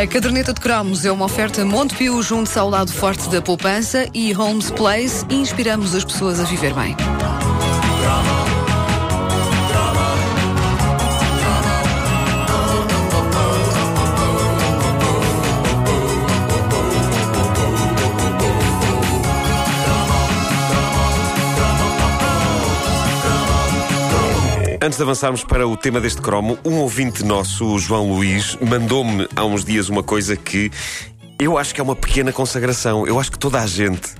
A 0.00 0.06
caderneta 0.06 0.52
de 0.52 0.60
cromos 0.60 1.04
é 1.04 1.12
uma 1.12 1.26
oferta 1.26 1.64
Montepio 1.64 2.22
junto 2.22 2.58
ao 2.58 2.70
lado 2.70 2.92
forte 2.92 3.28
da 3.28 3.42
poupança 3.42 4.08
e 4.14 4.34
Homes 4.34 4.70
Place. 4.70 5.24
Inspiramos 5.30 5.94
as 5.94 6.04
pessoas 6.04 6.40
a 6.40 6.44
viver 6.44 6.72
bem. 6.74 6.96
De 25.02 25.04
avançarmos 25.04 25.42
para 25.42 25.66
o 25.66 25.76
tema 25.76 26.00
deste 26.00 26.22
cromo, 26.22 26.56
um 26.64 26.76
ouvinte 26.76 27.24
nosso, 27.24 27.66
o 27.66 27.76
João 27.76 28.12
Luís, 28.12 28.56
mandou-me 28.60 29.26
há 29.34 29.44
uns 29.44 29.64
dias 29.64 29.88
uma 29.88 30.00
coisa 30.02 30.36
que 30.36 30.70
eu 31.40 31.58
acho 31.58 31.74
que 31.74 31.80
é 31.80 31.84
uma 31.84 31.96
pequena 31.96 32.32
consagração. 32.32 33.04
Eu 33.04 33.18
acho 33.18 33.32
que 33.32 33.38
toda 33.38 33.60
a 33.60 33.66
gente 33.66 34.14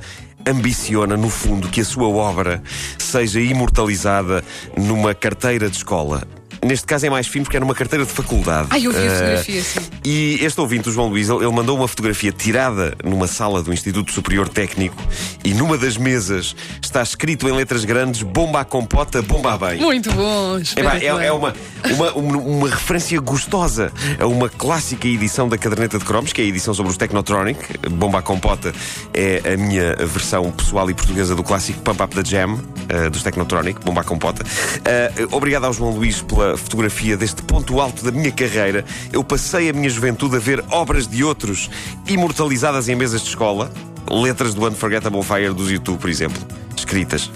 ambiciona, 0.44 1.16
no 1.16 1.30
fundo, 1.30 1.68
que 1.68 1.80
a 1.80 1.84
sua 1.84 2.08
obra 2.08 2.60
seja 2.98 3.40
imortalizada 3.40 4.42
numa 4.76 5.14
carteira 5.14 5.70
de 5.70 5.76
escola. 5.76 6.26
Neste 6.64 6.86
caso 6.86 7.06
é 7.06 7.10
mais 7.10 7.26
fino 7.26 7.44
porque 7.44 7.56
é 7.56 7.60
numa 7.60 7.74
carteira 7.74 8.04
de 8.04 8.12
faculdade. 8.12 8.68
Ai, 8.70 8.86
eu 8.86 8.92
vi 8.92 8.98
a 8.98 9.02
Uh, 9.02 9.14
fotografia, 9.14 9.62
sim. 9.62 9.80
E 10.04 10.38
este 10.42 10.60
ouvinte, 10.60 10.88
o 10.88 10.92
João 10.92 11.08
Luís, 11.08 11.28
ele 11.28 11.50
mandou 11.50 11.76
uma 11.76 11.88
fotografia 11.88 12.30
tirada 12.30 12.96
numa 13.04 13.26
sala 13.26 13.62
do 13.62 13.72
Instituto 13.72 14.12
Superior 14.12 14.48
Técnico 14.48 14.96
e 15.44 15.52
numa 15.54 15.76
das 15.76 15.96
mesas 15.96 16.54
está 16.80 17.02
escrito 17.02 17.48
em 17.48 17.52
letras 17.52 17.84
grandes 17.84 18.22
bomba 18.22 18.60
à 18.60 18.64
compota, 18.64 19.20
bomba 19.22 19.54
a 19.54 19.58
bem. 19.58 19.80
Muito 19.80 20.12
bom. 20.12 20.58
Epá, 20.76 20.98
é, 20.98 21.06
é 21.06 21.32
uma, 21.32 21.52
uma, 21.94 22.12
uma, 22.12 22.38
uma 22.38 22.68
referência 22.68 23.20
gostosa 23.20 23.92
a 24.20 24.26
uma 24.26 24.48
clássica 24.48 25.08
edição 25.08 25.48
da 25.48 25.58
caderneta 25.58 25.98
de 25.98 26.04
cromos, 26.04 26.32
que 26.32 26.40
é 26.40 26.44
a 26.44 26.48
edição 26.48 26.72
sobre 26.72 26.92
os 26.92 26.96
Technotronic. 26.96 27.58
Bomba 27.90 28.20
à 28.20 28.22
Compota 28.22 28.72
é 29.12 29.52
a 29.52 29.56
minha 29.56 29.96
versão 29.96 30.50
pessoal 30.52 30.88
e 30.90 30.94
portuguesa 30.94 31.34
do 31.34 31.42
clássico 31.42 31.80
Pump 31.82 32.02
Up 32.02 32.14
the 32.14 32.24
Jam, 32.24 32.58
eh, 32.88 33.10
dos 33.10 33.22
Technotronic, 33.22 33.80
Bomba 33.84 34.02
à 34.02 34.04
Compota. 34.04 34.44
Eh, 34.84 35.12
obrigado 35.32 35.64
ao 35.64 35.72
João 35.72 35.90
Luís 35.90 36.22
pela 36.22 36.51
fotografia 36.56 37.16
deste 37.16 37.42
ponto 37.42 37.80
alto 37.80 38.04
da 38.04 38.10
minha 38.10 38.30
carreira. 38.30 38.84
Eu 39.12 39.22
passei 39.24 39.68
a 39.68 39.72
minha 39.72 39.90
juventude 39.90 40.36
a 40.36 40.38
ver 40.38 40.64
obras 40.70 41.06
de 41.06 41.22
outros 41.24 41.70
imortalizadas 42.06 42.88
em 42.88 42.94
mesas 42.94 43.22
de 43.22 43.28
escola. 43.28 43.70
Letras 44.10 44.54
do 44.54 44.66
Unforgettable 44.68 45.22
Fire 45.22 45.52
dos 45.54 45.70
YouTube, 45.70 45.98
por 45.98 46.10
exemplo 46.10 46.42
escritas 46.82 47.30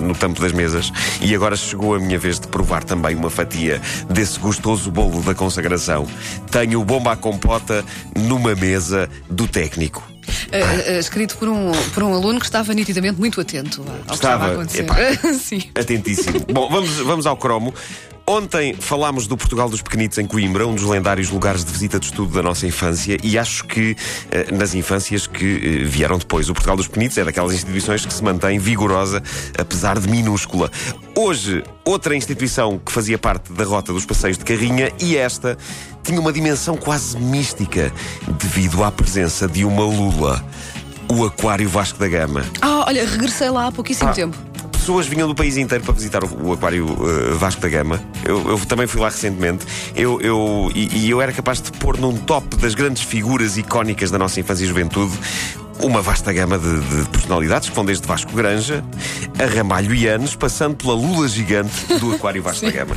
no 0.00 0.14
tampo 0.14 0.40
das 0.40 0.52
mesas 0.52 0.92
e 1.20 1.34
agora 1.34 1.56
chegou 1.56 1.94
a 1.94 1.98
minha 1.98 2.18
vez 2.18 2.38
de 2.38 2.48
provar 2.48 2.84
também 2.84 3.14
uma 3.14 3.30
fatia 3.30 3.80
desse 4.10 4.38
gostoso 4.38 4.90
bolo 4.90 5.22
da 5.22 5.34
consagração. 5.34 6.06
Tenho 6.50 6.80
o 6.80 6.84
bomba 6.84 7.12
à 7.12 7.16
compota 7.16 7.84
numa 8.16 8.54
mesa 8.54 9.08
do 9.30 9.46
técnico. 9.46 10.02
Uh, 10.48 10.96
uh, 10.96 10.98
escrito 10.98 11.36
por 11.38 11.48
um, 11.48 11.72
por 11.94 12.02
um 12.02 12.14
aluno 12.14 12.38
que 12.38 12.44
estava 12.44 12.74
nitidamente 12.74 13.18
muito 13.18 13.40
atento 13.40 13.82
ao 13.82 13.86
que 13.86 14.14
Estava, 14.14 14.14
estava 14.14 14.46
a 14.46 14.52
acontecer. 14.52 14.82
epá. 14.82 14.96
sim. 15.34 15.62
Atentíssimo. 15.74 16.40
Bom, 16.52 16.68
vamos, 16.70 16.90
vamos 16.98 17.26
ao 17.26 17.36
cromo. 17.36 17.74
Ontem 18.30 18.74
falámos 18.74 19.26
do 19.26 19.38
Portugal 19.38 19.70
dos 19.70 19.80
Pequenitos 19.80 20.18
em 20.18 20.26
Coimbra, 20.26 20.66
um 20.66 20.74
dos 20.74 20.84
lendários 20.84 21.30
lugares 21.30 21.64
de 21.64 21.72
visita 21.72 21.98
de 21.98 22.04
estudo 22.04 22.34
da 22.34 22.42
nossa 22.42 22.66
infância, 22.66 23.16
e 23.22 23.38
acho 23.38 23.64
que 23.64 23.96
eh, 24.30 24.52
nas 24.52 24.74
infâncias 24.74 25.26
que 25.26 25.80
eh, 25.80 25.84
vieram 25.84 26.18
depois. 26.18 26.50
O 26.50 26.52
Portugal 26.52 26.76
dos 26.76 26.86
Pequenitos 26.86 27.16
é 27.16 27.24
daquelas 27.24 27.54
instituições 27.54 28.04
que 28.04 28.12
se 28.12 28.22
mantém 28.22 28.58
vigorosa, 28.58 29.22
apesar 29.58 29.98
de 29.98 30.06
minúscula. 30.10 30.70
Hoje, 31.16 31.64
outra 31.86 32.14
instituição 32.14 32.78
que 32.78 32.92
fazia 32.92 33.16
parte 33.16 33.50
da 33.50 33.64
rota 33.64 33.94
dos 33.94 34.04
passeios 34.04 34.36
de 34.36 34.44
carrinha, 34.44 34.92
e 35.00 35.16
esta 35.16 35.56
tinha 36.02 36.20
uma 36.20 36.30
dimensão 36.30 36.76
quase 36.76 37.16
mística, 37.18 37.90
devido 38.38 38.84
à 38.84 38.92
presença 38.92 39.48
de 39.48 39.64
uma 39.64 39.84
lula. 39.84 40.44
O 41.10 41.24
Aquário 41.24 41.66
Vasco 41.66 41.98
da 41.98 42.06
Gama. 42.08 42.44
Ah, 42.60 42.84
olha, 42.86 43.06
regressei 43.06 43.48
lá 43.48 43.68
há 43.68 43.72
pouquíssimo 43.72 44.10
Ah. 44.10 44.12
tempo. 44.12 44.47
Pessoas 44.88 45.06
vinham 45.06 45.28
do 45.28 45.34
país 45.34 45.58
inteiro 45.58 45.84
para 45.84 45.92
visitar 45.92 46.24
o, 46.24 46.46
o 46.48 46.52
Aquário 46.54 46.86
eh, 46.88 47.34
Vasco 47.34 47.60
da 47.60 47.68
Gama. 47.68 48.00
Eu, 48.24 48.52
eu 48.52 48.58
também 48.60 48.86
fui 48.86 48.98
lá 49.02 49.10
recentemente. 49.10 49.66
Eu, 49.94 50.18
eu- 50.22 50.72
e, 50.74 51.00
e 51.04 51.10
eu 51.10 51.20
era 51.20 51.30
capaz 51.30 51.60
de 51.60 51.70
pôr 51.72 51.98
num 51.98 52.16
top 52.16 52.56
das 52.56 52.74
grandes 52.74 53.02
figuras 53.02 53.58
icónicas 53.58 54.10
da 54.10 54.16
nossa 54.16 54.40
infância 54.40 54.64
e 54.64 54.66
juventude 54.66 55.12
uma 55.80 56.00
vasta 56.02 56.32
gama 56.32 56.58
de, 56.58 56.80
de 56.80 57.08
personalidades 57.10 57.68
que 57.68 57.74
vão 57.76 57.84
desde 57.84 58.04
Vasco 58.04 58.32
Granja 58.32 58.82
a 59.38 59.44
Ramalho 59.46 59.94
Ianes, 59.94 60.34
passando 60.34 60.74
pela 60.74 60.94
Lula 60.94 61.28
Gigante 61.28 61.70
do 62.00 62.14
Aquário 62.14 62.42
Vasco 62.42 62.64
da 62.66 62.72
Gama. 62.74 62.96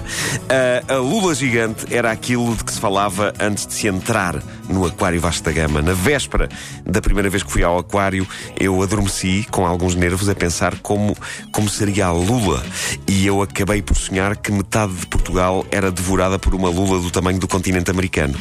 Ah, 0.49 0.93
a 0.93 0.97
Lula 0.97 1.35
Gigante 1.35 1.85
era 1.93 2.09
aquilo 2.09 2.55
de 2.55 2.63
que 2.63 2.71
se 2.71 2.79
falava 2.79 3.33
antes 3.39 3.67
de 3.67 3.73
se 3.73 3.87
entrar 3.87 4.41
no 4.71 4.85
Aquário 4.85 5.19
Vasco 5.19 5.43
da 5.43 5.51
Gama. 5.51 5.81
Na 5.81 5.93
véspera 5.93 6.49
da 6.85 7.01
primeira 7.01 7.29
vez 7.29 7.43
que 7.43 7.51
fui 7.51 7.63
ao 7.63 7.77
Aquário, 7.77 8.27
eu 8.59 8.81
adormeci 8.81 9.45
com 9.51 9.65
alguns 9.65 9.95
nervos 9.95 10.29
a 10.29 10.35
pensar 10.35 10.77
como, 10.79 11.15
como 11.51 11.69
seria 11.69 12.07
a 12.07 12.11
Lula. 12.11 12.63
E 13.07 13.25
eu 13.25 13.41
acabei 13.41 13.81
por 13.81 13.95
sonhar 13.95 14.35
que 14.35 14.51
metade 14.51 14.93
de 14.93 15.07
Portugal 15.07 15.65
era 15.71 15.91
devorada 15.91 16.39
por 16.39 16.55
uma 16.55 16.69
Lula 16.69 16.99
do 16.99 17.11
tamanho 17.11 17.39
do 17.39 17.47
continente 17.47 17.91
americano. 17.91 18.35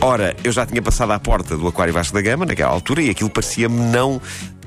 Ora, 0.00 0.36
eu 0.42 0.52
já 0.52 0.64
tinha 0.66 0.82
passado 0.82 1.12
à 1.12 1.18
porta 1.18 1.56
do 1.56 1.68
Aquário 1.68 1.92
Vasco 1.92 2.14
da 2.14 2.22
Gama 2.22 2.46
naquela 2.46 2.70
altura 2.70 3.02
e 3.02 3.10
aquilo 3.10 3.30
parecia-me 3.30 3.80
não 3.80 4.20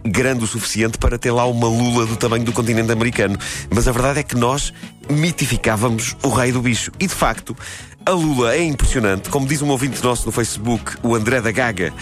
grande 0.04 0.44
o 0.44 0.48
suficiente 0.48 0.98
para 0.98 1.18
ter 1.18 1.32
lá 1.32 1.46
uma 1.46 1.68
lula 1.68 2.06
do 2.06 2.16
tamanho 2.16 2.44
do 2.44 2.52
continente 2.52 2.92
americano. 2.92 3.38
Mas 3.74 3.88
a 3.88 3.92
verdade 3.92 4.20
é 4.20 4.24
que 4.24 4.36
nós 4.36 4.74
mitificávamos 5.10 6.16
o 6.24 6.30
rei 6.30 6.52
do 6.52 6.62
bicho. 6.62 6.92
E 7.00 7.08
de 7.08 7.14
facto, 7.14 7.56
a 8.06 8.12
lula 8.12 8.56
é 8.56 8.64
impressionante. 8.64 9.30
Como 9.30 9.48
diz 9.48 9.62
um 9.62 9.70
ouvinte 9.70 10.04
nosso 10.04 10.26
no 10.26 10.32
Facebook, 10.32 10.98
o 11.04 11.16
André 11.16 11.42
da 11.42 11.52
Gaga, 11.52 11.94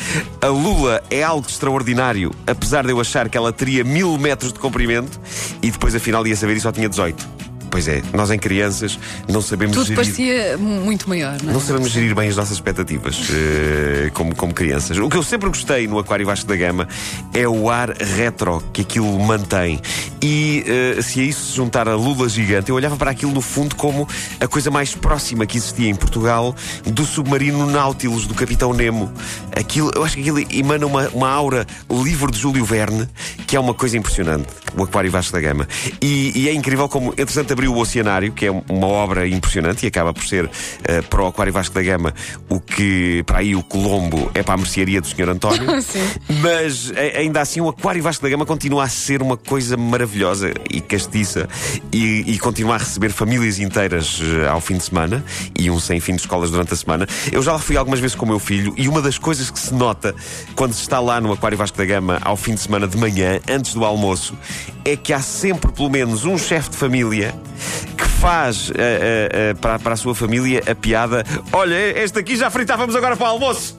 a 0.42 0.48
lula 0.48 1.04
é 1.10 1.24
algo 1.24 1.48
extraordinário, 1.48 2.32
apesar 2.48 2.86
de 2.86 2.92
eu 2.92 3.00
achar 3.00 3.30
que 3.30 3.38
ela 3.38 3.52
teria 3.52 3.84
mil 3.84 4.18
metros 4.18 4.54
de 4.54 4.60
comprimento 4.60 5.20
e 5.62 5.72
depois 5.72 5.94
afinal 5.96 6.26
ia 6.26 6.36
saber 6.36 6.58
e 6.58 6.60
só 6.60 6.72
tinha 6.72 6.90
18. 6.90 7.39
Pois 7.72 7.88
é, 7.88 8.02
nós 8.14 8.32
em 8.32 8.40
crianças 8.40 8.98
não 9.28 9.42
sabemos 9.42 9.76
Tudo 9.76 9.86
gerir. 9.88 9.96
parecia 9.98 10.58
mu- 10.58 10.82
muito 10.82 11.08
maior, 11.08 11.38
não 11.44 11.52
é? 11.52 11.54
Não 11.54 11.62
sabemos 11.62 11.90
gerir 11.92 12.16
bem 12.16 12.28
as 12.30 12.36
nossas 12.36 12.54
expectativas 12.54 13.16
eh, 13.32 14.10
como, 14.14 14.36
como 14.36 14.54
crianças. 14.54 14.98
O 14.98 15.08
que 15.08 15.16
eu 15.18 15.24
sempre 15.24 15.48
gostei 15.50 15.88
no 15.88 16.00
Aquário 16.00 16.26
Vasco 16.26 16.48
da 16.48 16.56
Gama 16.56 16.88
é 17.34 17.48
o 17.48 17.70
ar 17.70 17.90
retro 17.92 18.64
que 18.74 18.82
aquilo 18.82 19.20
mantém. 19.20 19.80
E 20.22 20.64
eh, 20.98 21.02
se 21.02 21.20
a 21.20 21.24
isso 21.24 21.52
se 21.52 21.56
juntar 21.56 21.88
a 21.88 21.96
Lula 21.96 22.28
gigante, 22.28 22.70
eu 22.70 22.76
olhava 22.76 22.98
para 22.98 23.12
aquilo 23.12 23.32
no 23.32 23.42
fundo 23.42 23.76
como 23.76 24.08
a 24.40 24.48
coisa 24.48 24.72
mais 24.72 24.96
próxima 24.96 25.46
que 25.46 25.58
existia 25.58 25.90
em 25.90 25.96
Portugal 25.96 26.56
do 26.86 27.06
submarino 27.06 27.66
Nautilus 27.68 28.26
do 28.26 28.34
Capitão 28.34 28.74
Nemo. 28.74 29.12
Aquilo, 29.56 29.92
eu 29.96 30.04
acho 30.04 30.16
que 30.16 30.22
aquilo 30.22 30.40
emana 30.52 30.86
uma, 30.86 31.08
uma 31.10 31.30
aura 31.30 31.66
livre 31.90 32.32
de 32.32 32.40
Júlio 32.40 32.66
Verne, 32.66 33.08
que 33.46 33.56
é 33.56 33.60
uma 33.60 33.74
coisa 33.74 33.98
impressionante. 33.98 34.48
O 34.76 34.84
Aquário 34.84 35.12
Vasco 35.12 35.34
da 35.34 35.40
Gama. 35.42 35.68
E, 36.02 36.32
e 36.36 36.50
é 36.50 36.54
incrível 36.54 36.88
como, 36.88 37.10
entretanto, 37.18 37.52
abriu 37.60 37.74
o 37.74 37.78
Oceanário, 37.78 38.32
que 38.32 38.46
é 38.46 38.52
uma 38.52 38.88
obra 38.88 39.28
impressionante 39.28 39.84
e 39.84 39.88
acaba 39.88 40.14
por 40.14 40.26
ser 40.26 40.50
eh, 40.86 41.02
para 41.02 41.22
o 41.22 41.28
Aquário 41.28 41.52
Vasco 41.52 41.76
da 41.76 41.82
Gama 41.82 42.14
o 42.48 42.58
que 42.58 43.22
para 43.24 43.40
aí 43.40 43.54
o 43.54 43.62
Colombo 43.62 44.32
é 44.34 44.42
para 44.42 44.54
a 44.54 44.58
mercearia 44.58 45.02
do 45.02 45.08
Sr. 45.08 45.30
António. 45.30 45.70
Sim. 45.84 46.00
Mas 46.42 46.94
ainda 47.18 47.42
assim 47.42 47.60
o 47.60 47.68
Aquário 47.68 48.02
Vasco 48.02 48.24
da 48.24 48.30
Gama 48.30 48.46
continua 48.46 48.86
a 48.86 48.88
ser 48.88 49.22
uma 49.22 49.36
coisa 49.36 49.76
maravilhosa 49.76 50.54
e 50.70 50.80
castiça 50.80 51.50
e, 51.92 52.24
e 52.32 52.40
continua 52.40 52.76
a 52.76 52.78
receber 52.78 53.10
famílias 53.10 53.60
inteiras 53.60 54.22
eh, 54.22 54.48
ao 54.48 54.62
fim 54.62 54.78
de 54.78 54.84
semana 54.84 55.22
e 55.58 55.70
um 55.70 55.82
sem 55.82 56.00
fim 56.00 56.16
de 56.16 56.22
escolas 56.22 56.52
durante 56.52 56.74
a 56.74 56.78
semana. 56.78 57.06
Eu 57.30 57.44
já 57.44 57.52
lá 57.52 57.60
fui 57.60 57.76
algumas 57.76 58.00
vezes 58.00 58.16
com 58.16 58.24
o 58.24 58.30
meu 58.30 58.40
filho 58.40 58.74
e 58.78 58.88
uma 58.88 59.02
das 59.02 59.18
coisas 59.18 59.52
que 59.52 59.60
se 59.60 59.74
nota 59.74 60.16
quando 60.56 60.72
se 60.72 60.82
está 60.82 61.02
lá 61.02 61.20
no 61.20 61.34
Aquário 61.34 61.58
Vasco 61.58 61.78
da 61.78 61.84
Gama 61.84 62.20
ao 62.22 62.38
fim 62.38 62.56
de 62.56 62.62
semana 62.62 62.88
de 62.88 62.96
manhã, 62.96 63.42
antes 63.50 63.74
do 63.74 63.84
almoço, 63.84 64.34
é 64.86 64.96
que 64.96 65.12
há 65.12 65.20
sempre 65.22 65.74
pelo 65.74 65.90
menos 65.90 66.24
um 66.24 66.38
chefe 66.38 66.70
de 66.70 66.78
família 66.78 67.36
que 67.98 68.06
faz 68.06 68.72
eh, 68.72 68.74
eh, 68.78 69.30
eh, 69.32 69.54
para, 69.56 69.80
para 69.80 69.94
a 69.94 69.98
sua 69.98 70.14
família 70.16 70.62
a 70.70 70.76
piada: 70.76 71.24
Olha, 71.52 71.76
este 72.00 72.20
aqui 72.20 72.36
já 72.36 72.50
fritávamos 72.50 72.96
agora 72.96 73.16
para 73.16 73.28
o 73.28 73.30
almoço. 73.32 73.78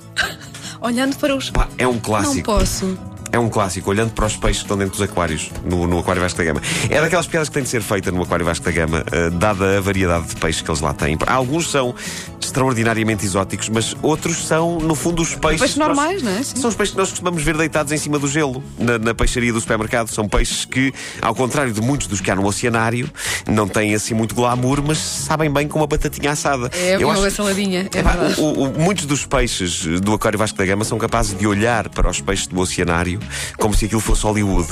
Olhando 0.81 1.16
para 1.16 1.37
os. 1.37 1.50
Pá, 1.50 1.69
é 1.76 1.87
um 1.87 1.93
Não 1.94 2.00
clássico. 2.00 2.44
posso. 2.44 2.99
É 3.32 3.38
um 3.38 3.48
clássico, 3.48 3.88
olhando 3.90 4.10
para 4.12 4.26
os 4.26 4.36
peixes 4.36 4.58
que 4.58 4.64
estão 4.64 4.76
dentro 4.76 4.92
dos 4.98 5.02
aquários, 5.02 5.50
no, 5.64 5.86
no 5.86 5.98
Aquário 6.00 6.20
Vasco 6.20 6.38
da 6.38 6.44
Gama. 6.44 6.60
É 6.88 7.00
daquelas 7.00 7.26
piadas 7.28 7.48
que 7.48 7.54
tem 7.54 7.62
de 7.62 7.68
ser 7.68 7.80
feita 7.80 8.10
no 8.10 8.22
Aquário 8.22 8.44
Vasco 8.44 8.64
da 8.64 8.72
Gama, 8.72 9.04
eh, 9.12 9.30
dada 9.30 9.78
a 9.78 9.80
variedade 9.80 10.26
de 10.28 10.36
peixes 10.36 10.62
que 10.62 10.68
eles 10.70 10.80
lá 10.80 10.92
têm. 10.92 11.16
Alguns 11.28 11.70
são 11.70 11.94
extraordinariamente 12.40 13.24
exóticos, 13.24 13.68
mas 13.68 13.94
outros 14.02 14.46
são, 14.46 14.78
no 14.80 14.94
fundo, 14.96 15.22
os 15.22 15.34
peixes. 15.36 15.60
Peixes 15.60 15.76
nós- 15.76 15.88
normais, 15.88 16.22
não 16.22 16.32
é? 16.32 16.42
Sim. 16.42 16.56
São 16.56 16.68
os 16.70 16.74
peixes 16.74 16.92
que 16.92 16.98
nós 16.98 17.10
costumamos 17.10 17.42
ver 17.42 17.56
deitados 17.56 17.92
em 17.92 17.96
cima 17.98 18.18
do 18.18 18.26
gelo, 18.26 18.62
na, 18.78 18.98
na 18.98 19.14
peixaria 19.14 19.52
do 19.52 19.60
supermercado. 19.60 20.08
São 20.08 20.28
peixes 20.28 20.64
que, 20.64 20.92
ao 21.22 21.34
contrário 21.34 21.72
de 21.72 21.80
muitos 21.80 22.08
dos 22.08 22.20
que 22.20 22.30
há 22.30 22.34
no 22.34 22.44
oceanário, 22.46 23.08
não 23.48 23.68
têm 23.68 23.94
assim 23.94 24.12
muito 24.14 24.34
glamour, 24.34 24.82
mas 24.84 24.98
sabem 24.98 25.50
bem 25.52 25.68
com 25.68 25.78
uma 25.78 25.86
batatinha 25.86 26.32
assada. 26.32 26.68
É 26.74 26.96
Eu 26.96 27.08
uma 27.08 27.12
acho- 27.26 27.30
saladinha, 27.36 27.88
é 27.94 27.98
Epá, 27.98 28.10
verdade. 28.12 28.40
o- 28.40 28.64
o- 28.64 28.80
muitos 28.80 29.06
dos 29.06 29.24
peixes 29.24 29.84
do 30.00 30.14
Aquário 30.14 30.38
Vasco 30.38 30.58
da 30.58 30.66
Gama 30.66 30.84
são 30.84 30.98
capazes 30.98 31.38
de 31.38 31.46
olhar 31.46 31.88
para 31.90 32.10
os 32.10 32.20
peixes 32.20 32.46
do 32.48 32.58
oceanário 32.58 33.19
como 33.58 33.75
se 33.75 33.87
aquilo 33.87 34.00
fosse 34.00 34.22
Hollywood. 34.25 34.69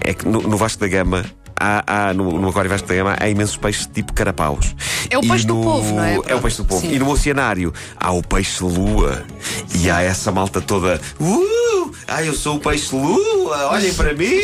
É 0.00 0.12
que 0.14 0.26
no, 0.26 0.40
no 0.42 0.56
Vasco 0.56 0.80
da 0.80 0.88
Gama 0.88 1.24
há, 1.58 2.08
há 2.08 2.14
no, 2.14 2.38
no 2.38 2.48
Aquário 2.48 2.70
Vasco 2.70 2.86
da 2.88 2.94
Gama 2.94 3.16
há 3.18 3.28
imensos 3.28 3.56
peixes 3.56 3.86
tipo 3.86 4.12
carapaus. 4.12 4.74
É 5.10 5.18
o 5.18 5.24
E 5.24 5.28
peixe 5.28 5.46
do 5.46 5.54
no- 5.54 5.62
povo, 5.62 5.94
não 5.94 6.04
é? 6.04 6.14
É 6.26 6.34
o 6.34 6.40
peixe 6.40 6.56
do 6.58 6.64
povo. 6.64 6.80
Sim. 6.80 6.94
E 6.94 6.98
no 6.98 7.08
oceanário 7.10 7.72
há 7.98 8.12
o 8.12 8.22
peixe 8.22 8.62
lua. 8.62 9.24
E 9.74 9.90
há 9.90 10.02
essa 10.02 10.30
malta 10.32 10.60
toda. 10.60 11.00
Uh! 11.20 11.90
Ah, 12.08 12.22
eu 12.22 12.34
sou 12.34 12.56
o 12.56 12.60
peixe 12.60 12.94
lua, 12.94 13.72
olhem 13.72 13.92
para 13.94 14.12
mim! 14.14 14.40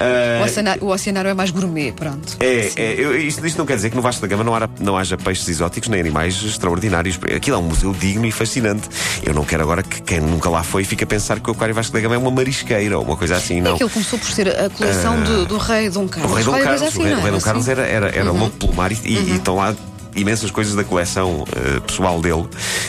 Ah, 0.00 0.40
O 0.40 0.44
oceanário, 0.44 0.84
o 0.84 0.88
oceanário 0.88 1.30
é 1.30 1.34
mais 1.34 1.50
gourmet, 1.50 1.92
pronto. 1.92 2.36
é, 2.40 2.70
é, 2.76 2.94
eu- 2.98 3.16
isto, 3.20 3.44
isto 3.46 3.58
não 3.58 3.66
quer 3.66 3.76
dizer 3.76 3.90
que 3.90 3.96
no 3.96 4.02
Vasco 4.02 4.20
da 4.22 4.26
Gama 4.28 4.44
não, 4.44 4.54
hara- 4.54 4.70
não 4.80 4.96
haja 4.96 5.16
peixes 5.16 5.48
exóticos 5.48 5.88
nem 5.88 6.00
animais 6.00 6.42
extraordinários. 6.42 7.18
Aquilo 7.34 7.56
é 7.56 7.58
um 7.60 7.62
museu 7.64 7.92
digno 7.92 8.26
e 8.26 8.32
fascinante. 8.32 8.88
Eu 9.22 9.34
não 9.34 9.44
quero 9.44 9.62
agora 9.62 9.82
que 9.82 10.00
quem 10.02 10.20
nunca 10.20 10.48
lá 10.48 10.62
foi 10.62 10.84
fique 10.84 11.04
a 11.04 11.06
pensar 11.06 11.40
que 11.40 11.48
o 11.48 11.52
Aquário 11.52 11.74
Vasco 11.74 11.92
da 11.92 12.00
Gama 12.00 12.14
é 12.14 12.18
uma 12.18 12.30
marisqueira 12.30 12.98
ou 12.98 13.04
uma 13.04 13.16
coisa 13.16 13.36
assim, 13.36 13.60
não. 13.60 13.74
Aquilo 13.74 13.90
começou 13.90 14.18
por 14.18 14.30
ser 14.30 14.48
a 14.48 14.70
coleção 14.70 15.20
do, 15.22 15.44
do 15.46 15.58
rei 15.58 15.88
Dom 15.90 16.08
Carlos. 16.08 16.32
O 16.32 16.34
rei 16.34 16.44
Dom 16.44 16.52
Carlos, 16.52 16.82
assim, 16.82 16.98
o 17.00 17.02
rei, 17.04 17.12
o 17.12 17.16
rei 17.16 17.26
era 17.26 17.32
Dom 17.32 17.40
Carlos 17.40 17.68
assim? 17.68 17.80
era, 17.80 17.86
era, 17.88 18.08
era 18.16 18.30
louco 18.32 18.56
pelo 18.56 18.74
mar 18.74 18.90
e, 18.92 18.96
e- 19.04 19.12
e 19.32 19.36
estão 19.36 19.56
lá 19.56 19.74
imensas 20.14 20.50
coisas 20.50 20.74
da 20.74 20.84
coleção 20.84 21.44
eh, 21.54 21.80
pessoal 21.80 22.20
dele, 22.20 22.46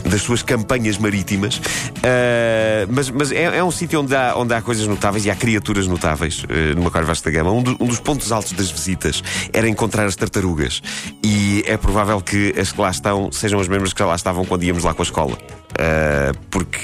das 0.10 0.22
suas 0.22 0.42
campanhas 0.44 0.98
marítimas. 0.98 1.62
Eh, 2.02 2.86
mas 2.90 3.10
mas 3.10 3.32
é, 3.32 3.44
é 3.58 3.64
um 3.64 3.72
sítio 3.72 4.02
onde 4.02 4.16
há, 4.16 4.34
onde 4.36 4.54
há 4.54 4.62
coisas 4.62 4.86
notáveis 4.88 5.26
e 5.26 5.32
há 5.32 5.36
criaturas 5.36 5.88
notáveis 5.88 6.44
uh, 6.44 6.80
no 6.80 6.88
Aquário 6.88 7.08
Vasco 7.08 7.26
da 7.26 7.32
Gama. 7.32 7.52
Um, 7.52 7.62
do- 7.64 7.78
um 7.80 7.86
dos 7.88 8.00
pontos 8.00 8.32
altos 8.32 8.52
das 8.54 8.70
visitas 8.70 9.24
era 9.54 9.68
encontrar 9.68 10.06
as 10.06 10.16
tartarugas. 10.16 10.82
E 11.24 11.64
é 11.68 11.78
provável 11.78 12.20
que 12.22 12.54
as 12.60 12.72
que 12.72 12.82
lá 12.82 12.90
estão 12.90 13.32
sejam 13.32 13.60
as 13.60 13.68
mesmas 13.68 13.94
que 13.94 14.00
já 14.00 14.06
lá 14.06 14.16
estavam 14.16 14.44
quando 14.46 14.64
íamos 14.64 14.84
lá 14.84 14.94
com 14.94 15.02
a 15.02 15.06
escola. 15.06 15.38
Eh, 15.80 16.32
porque 16.52 16.80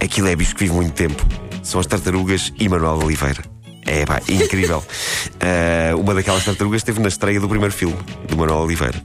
aquilo 0.00 0.28
é 0.28 0.36
bicho 0.36 0.54
que 0.54 0.64
vive 0.64 0.74
muito 0.74 0.92
tempo. 0.92 1.24
São 1.62 1.80
as 1.80 1.86
tartarugas 1.86 2.52
e 2.58 2.68
Manuel 2.68 2.98
Oliveira. 3.02 3.42
É 3.88 4.04
pá, 4.04 4.20
incrível. 4.28 4.84
Ah, 5.40 5.96
uma 5.96 6.14
daquelas 6.14 6.44
tartarugas 6.44 6.80
esteve 6.80 7.00
na 7.00 7.08
estreia 7.08 7.40
do 7.40 7.48
primeiro 7.48 7.72
filme, 7.72 7.96
do 8.28 8.36
Manuel 8.36 8.60
Oliveira. 8.60 9.02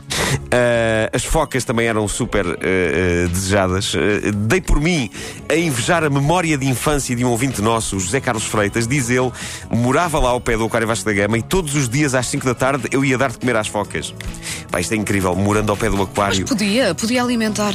Ah, 0.52 1.10
as 1.14 1.24
focas 1.24 1.64
também 1.64 1.88
eram 1.88 2.06
super 2.08 2.46
ah, 2.46 3.28
desejadas. 3.30 3.94
Dei 4.36 4.60
por 4.60 4.82
mim 4.82 5.10
a 5.48 5.56
invejar 5.56 6.04
a 6.04 6.10
memória 6.10 6.58
de 6.58 6.68
infância 6.68 7.16
de 7.16 7.24
um 7.24 7.30
ouvinte 7.30 7.62
nosso, 7.62 7.98
José 7.98 8.20
Carlos 8.20 8.44
Freitas. 8.44 8.86
Diz 8.86 9.10
ele, 9.10 9.32
morava 9.72 10.20
lá 10.20 10.30
ao 10.30 10.42
pé 10.42 10.58
do 10.58 10.66
Aquário 10.66 10.88
Vasco 10.88 11.06
da 11.06 11.14
Gama 11.14 11.38
e 11.38 11.42
todos 11.42 11.76
os 11.76 11.88
dias 11.88 12.14
às 12.14 12.28
5 12.28 12.46
da 12.46 12.54
tarde 12.54 12.90
eu 12.92 13.06
ia 13.06 13.18
dar 13.18 13.32
de 13.32 13.38
comer 13.38 13.56
às 13.56 13.68
focas. 13.68 14.14
Pá, 14.70 14.82
isto 14.82 14.94
é 14.94 14.98
incrível, 14.98 15.34
morando 15.34 15.70
ao 15.70 15.78
pé 15.78 15.90
do 15.90 16.02
aquário. 16.02 16.46
Podia, 16.46 16.94
podia 16.94 17.24
alimentar. 17.24 17.74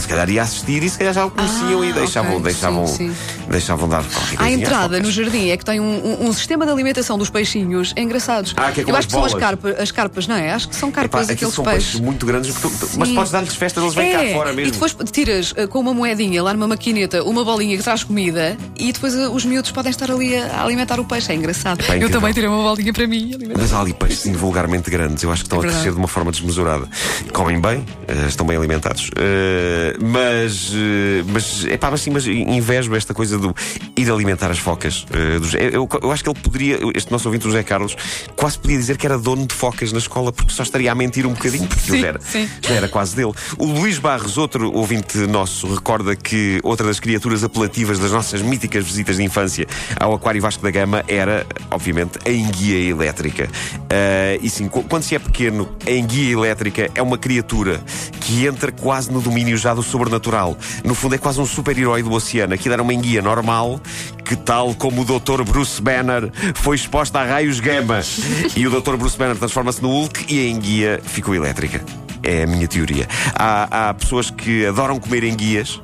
Se 0.00 0.08
calhar 0.08 0.28
ia 0.30 0.42
assistir 0.42 0.82
e 0.82 0.88
se 0.88 0.98
calhar 0.98 1.12
já 1.14 1.24
o 1.26 1.30
conheciam 1.30 1.80
Ah, 1.82 1.86
e 1.86 1.92
deixavam, 1.92 2.32
ok. 2.32 2.42
deixavam, 2.44 2.86
Sim, 2.86 3.08
sim. 3.10 3.14
deixavam 3.50 3.88
dar 3.88 4.04
qualquer 4.04 4.40
às 4.40 4.52
entrada 4.52 5.00
no 5.00 5.10
jardim 5.10 5.48
é 5.50 5.56
que 5.56 5.64
tem 5.64 5.80
um, 5.80 6.26
um- 6.28 6.32
sistema 6.32 6.64
de 6.64 6.72
alimentação 6.72 7.18
dos 7.18 7.28
peixinhos 7.30 7.92
engraçados. 7.96 8.54
Ah, 8.56 8.70
que 8.72 8.80
é 8.80 8.84
Eu 8.86 8.96
acho 8.96 9.06
que 9.08 9.12
são 9.12 9.24
as, 9.24 9.32
bolas. 9.32 9.46
carpa- 9.46 9.82
as 9.82 9.90
carpas, 9.90 10.26
não 10.26 10.36
é? 10.36 10.52
Acho 10.52 10.68
que 10.68 10.76
são 10.76 10.88
Epá, 10.88 11.00
carpas 11.02 11.20
aquilo 11.22 11.34
aqueles 11.34 11.54
são 11.54 11.64
peixes. 11.64 11.84
peixes 11.84 12.00
muito 12.00 12.24
grandes, 12.26 12.54
tu- 12.54 12.72
mas 12.98 13.08
podes 13.10 13.32
dar-lhes 13.32 13.54
festas, 13.54 13.82
eles 13.82 13.94
vêm 13.94 14.12
cá 14.12 14.22
É, 14.24 14.32
fora 14.32 14.52
mesmo. 14.52 14.68
E 14.68 14.72
depois 14.72 14.96
tiras 15.12 15.52
eh, 15.56 15.66
com 15.66 15.80
uma 15.80 15.92
moedinha 15.94 16.42
lá 16.42 16.52
numa 16.52 16.68
maquineta 16.68 17.22
uma 17.24 17.44
bolinha 17.44 17.76
que 17.76 17.82
traz 17.82 18.02
comida 18.04 18.56
e 18.78 18.92
depois 18.92 19.14
eh, 19.14 19.28
os 19.28 19.44
miúdos 19.44 19.70
podem 19.70 19.90
estar 19.90 20.10
ali 20.10 20.36
a 20.36 20.42
a 20.52 20.64
alimentar 20.64 20.98
o 21.00 21.04
peixe. 21.04 21.32
É 21.32 21.34
engraçado. 21.34 21.80
Epá, 21.80 21.96
Eu 21.96 22.10
também 22.10 22.32
tirei 22.32 22.48
uma 22.48 22.62
bolinha 22.62 22.92
para 22.92 23.06
mim. 23.06 23.32
Mas 23.56 23.72
há 23.72 23.80
ali 23.80 23.92
peixes 23.92 24.26
invulgarmente 24.26 24.90
grandes, 24.90 25.22
eu 25.22 25.30
acho 25.32 25.42
que 25.42 25.46
estão 25.46 25.62
É 25.62 25.66
a 25.68 25.70
crescer 25.70 25.90
de 25.92 25.96
uma 25.98 26.08
forma 26.08 26.30
desmesurada. 26.30 26.86
Comem 27.32 27.60
bem, 27.60 27.84
eh, 28.08 28.26
estão 28.28 28.46
bem 28.46 28.56
alimentados. 28.56 29.10
Eh, 29.16 29.71
mas, 30.02 30.72
eh, 30.74 31.24
mas, 31.28 31.64
epá, 31.64 31.90
mas 31.90 32.00
sim, 32.00 32.10
mas 32.10 32.26
invejo 32.26 32.94
esta 32.94 33.12
coisa 33.14 33.38
do 33.38 33.54
ir 33.96 34.10
alimentar 34.10 34.50
as 34.50 34.58
focas. 34.58 35.06
eh, 35.12 35.38
dos- 35.38 35.54
eu, 35.54 35.88
eu- 36.02 36.10
acho 36.10 36.22
que 36.24 36.30
ele 36.30 36.38
poderia, 36.40 36.78
este 36.94 37.10
nosso 37.10 37.28
ouvinte, 37.28 37.46
o 37.46 37.50
José 37.50 37.62
Carlos, 37.62 37.96
quase 38.36 38.58
podia 38.58 38.76
dizer 38.78 38.96
que 38.96 39.06
era 39.06 39.18
dono 39.18 39.46
de 39.46 39.54
focas 39.54 39.92
na 39.92 39.98
escola, 39.98 40.32
porque 40.32 40.52
só 40.52 40.62
estaria 40.62 40.90
a 40.90 40.94
mentir 40.94 41.26
um 41.26 41.32
bocadinho, 41.32 41.66
porque 41.66 41.90
Sim, 41.90 42.00
já 42.00 42.06
era, 42.08 42.20
sim. 42.20 42.48
já 42.62 42.74
era 42.74 42.88
quase 42.88 43.14
dele. 43.16 43.32
O 43.58 43.66
Luís 43.66 43.98
Barros, 43.98 44.36
outro 44.38 44.72
ouvinte 44.72 45.18
nosso, 45.18 45.72
recorda 45.74 46.14
que 46.16 46.60
outra 46.62 46.86
das 46.86 47.00
criaturas 47.00 47.42
apelativas 47.44 47.98
das 47.98 48.10
nossas 48.12 48.42
míticas 48.42 48.84
visitas 48.84 49.16
de 49.16 49.22
infância 49.24 49.66
ao 49.98 50.14
Aquário 50.14 50.40
Vasco 50.42 50.62
da 50.62 50.70
Gama 50.70 51.04
era, 51.08 51.46
obviamente, 51.70 52.18
a 52.26 52.30
enguia 52.30 52.78
elétrica. 52.90 53.48
Ah, 53.90 54.38
e 54.40 54.48
sim, 54.50 54.68
qu- 54.68 54.82
quando 54.84 55.02
se 55.02 55.14
é 55.14 55.18
pequeno, 55.18 55.68
a 55.86 55.90
enguia 55.90 56.32
elétrica 56.32 56.90
é 56.94 57.02
uma 57.02 57.18
criatura 57.18 57.80
que 58.20 58.46
entra 58.46 58.72
quase 58.72 59.10
no 59.12 59.20
domínio 59.20 59.56
já 59.62 59.72
do 59.72 59.82
sobrenatural. 59.82 60.56
No 60.84 60.94
fundo, 60.94 61.14
é 61.14 61.18
quase 61.18 61.40
um 61.40 61.46
super-herói 61.46 62.02
do 62.02 62.12
oceano. 62.12 62.54
Aquilo 62.54 62.74
era 62.74 62.82
uma 62.82 62.92
enguia 62.92 63.22
normal 63.22 63.80
que, 64.24 64.36
tal 64.36 64.74
como 64.74 65.02
o 65.02 65.04
Dr. 65.04 65.42
Bruce 65.44 65.80
Banner, 65.80 66.30
foi 66.54 66.76
exposta 66.76 67.20
a 67.20 67.24
raios 67.24 67.60
gama. 67.60 68.00
E 68.56 68.66
o 68.66 68.70
Dr. 68.70 68.96
Bruce 68.96 69.16
Banner 69.16 69.36
transforma-se 69.36 69.82
no 69.82 69.88
Hulk 69.88 70.26
e 70.32 70.46
a 70.46 70.50
enguia 70.50 71.00
ficou 71.02 71.34
elétrica. 71.34 71.82
É 72.22 72.44
a 72.44 72.46
minha 72.46 72.68
teoria. 72.68 73.08
Há, 73.34 73.88
há 73.88 73.94
pessoas 73.94 74.30
que 74.30 74.66
adoram 74.66 74.98
comer 74.98 75.24
enguias. 75.24 75.80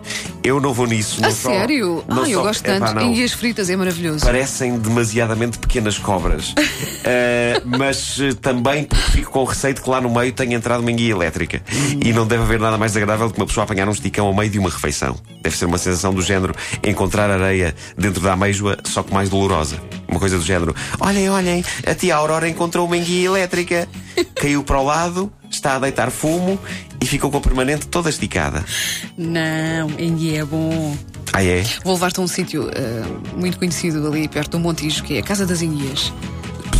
Eu 0.49 0.61
não 0.61 0.73
vou 0.73 0.87
nisso. 0.87 1.19
A 1.23 1.29
não 1.29 1.31
só- 1.31 1.51
sério? 1.51 2.03
não 2.09 2.23
Ah, 2.23 2.29
eu 2.31 2.39
só- 2.39 2.43
gosto 2.47 2.65
Epá, 2.67 2.87
tanto. 2.87 2.95
não. 2.95 3.03
Enguias 3.11 3.33
fritas 3.33 3.69
é 3.69 3.77
maravilhoso. 3.77 4.25
Parecem 4.25 4.79
demasiadamente 4.79 5.59
pequenas 5.59 5.99
cobras. 5.99 6.55
Eh, 7.11 7.63
mas 7.65 8.19
eh, 8.21 8.35
também 8.35 8.85
porque 8.85 9.11
fico 9.13 9.31
com 9.31 9.45
receio 9.45 9.73
de 9.73 9.81
que 9.81 9.89
lá 9.89 9.99
no 10.01 10.11
meio 10.13 10.31
tenha 10.33 10.55
entrado 10.57 10.81
uma 10.81 10.91
enguia 10.91 11.13
elétrica. 11.13 11.63
E 12.05 12.13
não 12.13 12.27
deve 12.27 12.43
haver 12.43 12.61
nada 12.61 12.77
mais 12.77 12.95
agradável 12.97 13.29
do 13.29 13.35
que 13.35 13.41
uma 13.41 13.47
pessoa 13.47 13.65
apanhar 13.65 13.89
um 13.89 13.93
esticão 13.93 14.27
ao 14.27 14.35
meio 14.35 14.51
de 14.51 14.59
uma 14.59 14.69
refeição. 14.69 15.17
Deve 15.41 15.57
ser 15.57 15.65
uma 15.65 15.79
sensação 15.79 16.13
do 16.13 16.21
género 16.21 16.55
encontrar 16.85 17.31
areia 17.31 17.75
dentro 17.97 18.21
da 18.21 18.33
ameijoa, 18.35 18.77
só 18.85 19.03
que 19.03 19.15
mais 19.15 19.31
dolorosa. 19.31 19.81
Uma 20.07 20.21
coisa 20.21 20.37
do 20.37 20.45
género: 20.45 20.75
olhem, 21.01 21.31
olhem, 21.31 21.65
a 21.87 21.95
tia 21.95 22.15
Aurora 22.17 22.47
encontrou 22.49 22.85
uma 22.87 22.97
enguia 22.97 23.27
elétrica. 23.29 23.89
Caiu 24.35 24.63
para 24.63 24.79
o 24.79 24.85
lado, 24.85 25.33
está 25.51 25.77
a 25.77 25.79
deitar 25.79 26.11
fumo 26.11 26.59
e 27.01 27.07
ficou 27.07 27.31
com 27.31 27.39
a 27.39 27.41
permanente 27.41 27.87
toda 27.87 28.09
esticada. 28.11 28.65
Não, 29.17 29.91
enguia 29.99 30.41
é 30.41 30.45
bom. 30.45 30.97
Ah, 31.33 31.45
é? 31.45 31.63
Vou 31.85 31.95
levar-te 31.95 32.19
a 32.21 32.23
um 32.23 32.27
sítio 32.29 32.71
eh, 32.75 33.03
muito 33.37 33.59
conhecido 33.59 34.07
ali 34.07 34.27
perto 34.29 34.53
do 34.53 34.59
Montijo, 34.59 35.03
que 35.05 35.17
é 35.17 35.21
a 35.21 35.23
Casa 35.23 35.47
das 35.47 35.63
Enguias. 35.63 36.13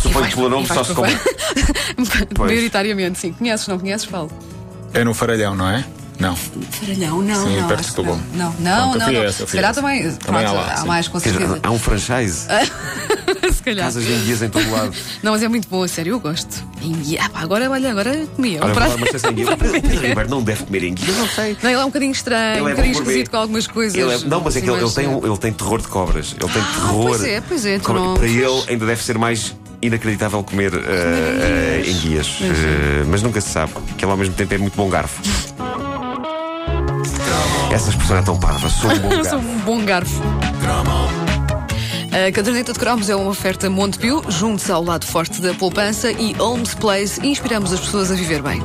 Suponho 0.01 0.27
que 0.27 0.35
pelo 0.35 0.49
nome 0.49 0.63
e 0.63 0.67
só 0.67 0.83
se. 0.83 0.93
Pois. 2.35 2.51
Maioritariamente, 2.51 3.19
sim. 3.19 3.33
Conheces, 3.33 3.67
não 3.67 3.77
conheces, 3.79 4.05
Paulo? 4.05 4.31
É 4.93 5.03
no 5.03 5.13
Faralhão, 5.13 5.55
não 5.55 5.69
é? 5.69 5.83
Não. 6.19 6.35
Faralhão, 6.35 7.21
não, 7.21 7.47
Sim, 7.47 7.57
não. 7.61 7.67
perto 7.67 7.85
de 7.85 7.91
Colombo. 7.93 8.23
Não, 8.33 8.53
não, 8.59 8.95
não. 8.95 9.11
não. 9.11 9.23
essa, 9.23 9.43
eu 9.43 9.47
Se 9.47 9.55
calhar 9.55 9.73
também, 9.73 10.01
Também 10.03 10.17
pronto, 10.17 10.47
há 10.47 10.51
lá, 10.51 10.73
há 10.79 10.85
mais, 10.85 11.07
com 11.07 11.19
certeza. 11.19 11.59
há 11.63 11.71
um 11.71 11.79
franchise. 11.79 12.45
Se 13.53 13.63
calhar. 13.63 13.85
Casas 13.85 14.03
de 14.03 14.11
enguias 14.13 14.41
em 14.41 14.49
todo 14.49 14.69
lado. 14.71 14.93
Não, 15.23 15.31
mas 15.31 15.43
é 15.43 15.47
muito 15.47 15.67
bom, 15.69 15.83
a 15.83 15.87
sério, 15.87 16.11
eu 16.13 16.19
gosto. 16.19 16.63
Enguia. 16.81 17.19
Ah, 17.23 17.29
pá, 17.29 17.39
agora, 17.41 17.69
olha, 17.69 17.91
agora 17.91 18.25
comia. 18.35 18.59
Olha, 18.61 18.71
Um 18.71 18.75
prato. 18.75 18.95
uma 18.95 19.07
chance 19.07 19.27
enguia. 19.27 19.57
Pedro 19.57 19.89
Ribeiro 19.89 20.29
não 20.29 20.41
deve 20.41 20.63
comer 20.65 20.83
enguia, 20.83 21.13
não 21.13 21.27
sei. 21.27 21.57
Não, 21.61 21.69
ele 21.69 21.79
é 21.79 21.83
um 21.83 21.87
bocadinho 21.87 22.11
estranho, 22.11 22.53
Ele 22.55 22.61
um 22.61 22.67
é 22.67 22.71
bocadinho 22.71 22.93
bom 22.93 22.99
gourmet. 22.99 23.11
esquisito 23.11 23.31
com 23.31 23.37
algumas 23.37 23.67
coisas. 23.67 23.97
Ele 23.97 24.13
é- 24.13 24.17
não, 24.29 24.41
mas 24.41 24.55
é 24.55 24.61
que 24.61 24.69
ele, 24.69 24.81
ele 24.81 24.91
tem, 24.91 25.07
um- 25.07 25.25
ele 25.25 25.37
tem 25.37 25.51
terror 25.53 25.81
de 25.81 25.87
cobras. 25.87 26.35
Ele 26.39 26.51
tem 26.51 26.61
terror. 26.63 27.05
pois 27.07 27.23
é, 27.23 27.41
pois 27.41 27.65
é, 27.65 27.79
Cobra- 27.79 28.01
não- 28.01 28.13
Para 28.15 28.27
ele 28.27 28.63
ainda 28.69 28.85
deve 28.85 29.03
ser 29.03 29.17
mais 29.17 29.55
inacreditável 29.81 30.43
comer 30.43 30.73
eh, 30.73 31.81
eh, 31.85 31.89
enguias. 31.89 32.37
Eh, 32.41 33.03
mas 33.07 33.21
nunca 33.21 33.39
se 33.41 33.49
sabe. 33.49 33.71
Que 33.97 34.03
ele 34.05 34.11
ao 34.11 34.17
mesmo 34.17 34.33
tempo 34.33 34.53
é 34.53 34.57
muito 34.57 34.75
bom 34.75 34.89
garfo. 34.89 35.21
Essa 37.71 37.89
expressão 37.91 38.17
é 38.17 38.21
tão 38.21 38.37
parva. 38.39 38.69
Sou 38.69 38.89
um 38.91 38.99
bom 38.99 39.11
Eu 39.13 39.23
sou 39.25 39.39
garfo. 39.39 39.47
um 39.47 39.57
bom 39.59 39.85
garfo. 39.85 40.21
A 42.11 42.31
caderneta 42.31 42.73
de 42.73 42.79
cromos 42.79 43.07
é 43.07 43.15
uma 43.15 43.29
oferta 43.29 43.69
Montepio, 43.69 44.23
junto 44.29 44.73
ao 44.73 44.83
lado 44.83 45.05
forte 45.05 45.39
da 45.39 45.53
poupança 45.53 46.11
e 46.11 46.33
Holmes 46.33 46.73
Place, 46.73 47.25
inspiramos 47.25 47.71
as 47.71 47.79
pessoas 47.79 48.11
a 48.11 48.15
viver 48.15 48.41
bem. 48.41 48.59